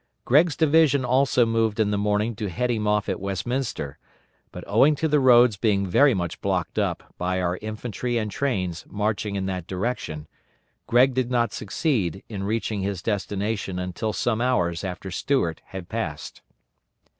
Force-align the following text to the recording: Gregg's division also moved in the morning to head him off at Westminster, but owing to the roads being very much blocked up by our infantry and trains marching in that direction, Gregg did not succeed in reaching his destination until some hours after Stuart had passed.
Gregg's 0.25 0.55
division 0.55 1.05
also 1.05 1.45
moved 1.45 1.79
in 1.79 1.91
the 1.91 1.95
morning 1.99 2.35
to 2.35 2.49
head 2.49 2.71
him 2.71 2.87
off 2.87 3.07
at 3.07 3.19
Westminster, 3.19 3.99
but 4.51 4.63
owing 4.65 4.95
to 4.95 5.07
the 5.07 5.19
roads 5.19 5.57
being 5.57 5.85
very 5.85 6.15
much 6.15 6.41
blocked 6.41 6.79
up 6.79 7.13
by 7.19 7.39
our 7.39 7.59
infantry 7.61 8.17
and 8.17 8.31
trains 8.31 8.83
marching 8.89 9.35
in 9.35 9.45
that 9.45 9.67
direction, 9.67 10.27
Gregg 10.87 11.13
did 11.13 11.29
not 11.29 11.53
succeed 11.53 12.23
in 12.29 12.41
reaching 12.41 12.81
his 12.81 13.03
destination 13.03 13.77
until 13.77 14.11
some 14.11 14.41
hours 14.41 14.83
after 14.83 15.11
Stuart 15.11 15.61
had 15.65 15.87
passed. 15.87 16.41